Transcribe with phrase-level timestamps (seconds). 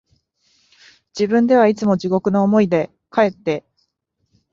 [1.15, 3.63] 自分ではいつも地獄の思いで、かえって、